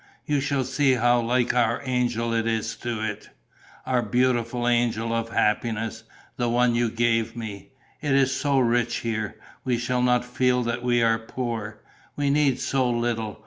[0.25, 3.29] You shall see how like our angel is to it,
[3.85, 6.05] our beautiful angel of happiness,
[6.37, 7.69] the one you gave me!
[8.01, 11.83] It is so rich here; we shall not feel that we are poor.
[12.15, 13.39] We need so little.